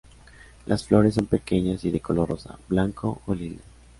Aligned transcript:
Las 0.65 0.83
flores 0.87 1.13
son 1.13 1.27
pequeñas 1.27 1.85
y 1.85 1.91
de 1.91 1.99
color 1.99 2.29
rosa, 2.29 2.57
blanco 2.67 3.21
o 3.27 3.35
lila. 3.35 3.61